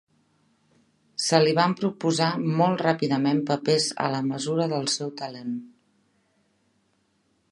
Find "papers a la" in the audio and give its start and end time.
3.51-4.23